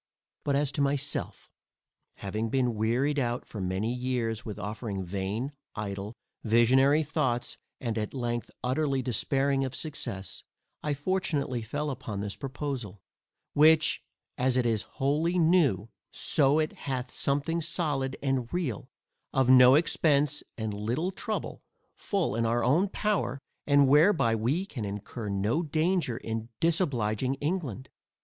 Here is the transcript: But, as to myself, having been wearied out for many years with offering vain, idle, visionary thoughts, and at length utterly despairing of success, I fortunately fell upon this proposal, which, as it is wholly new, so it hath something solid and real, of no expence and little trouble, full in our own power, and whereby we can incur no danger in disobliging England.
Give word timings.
But, 0.43 0.55
as 0.55 0.71
to 0.71 0.81
myself, 0.81 1.47
having 2.15 2.49
been 2.49 2.73
wearied 2.73 3.19
out 3.19 3.45
for 3.45 3.61
many 3.61 3.93
years 3.93 4.43
with 4.43 4.57
offering 4.57 5.03
vain, 5.03 5.51
idle, 5.75 6.15
visionary 6.43 7.03
thoughts, 7.03 7.59
and 7.79 7.99
at 7.99 8.11
length 8.11 8.49
utterly 8.63 9.03
despairing 9.03 9.63
of 9.63 9.75
success, 9.75 10.43
I 10.81 10.95
fortunately 10.95 11.61
fell 11.61 11.91
upon 11.91 12.19
this 12.19 12.35
proposal, 12.35 12.99
which, 13.53 14.01
as 14.39 14.57
it 14.57 14.65
is 14.65 14.81
wholly 14.97 15.37
new, 15.37 15.89
so 16.11 16.57
it 16.57 16.73
hath 16.89 17.13
something 17.13 17.61
solid 17.61 18.17
and 18.23 18.51
real, 18.51 18.89
of 19.33 19.51
no 19.51 19.75
expence 19.75 20.41
and 20.57 20.73
little 20.73 21.11
trouble, 21.11 21.61
full 21.95 22.35
in 22.35 22.43
our 22.43 22.63
own 22.63 22.89
power, 22.89 23.37
and 23.67 23.87
whereby 23.87 24.33
we 24.33 24.65
can 24.65 24.83
incur 24.83 25.29
no 25.29 25.61
danger 25.61 26.17
in 26.17 26.49
disobliging 26.59 27.35
England. 27.35 27.87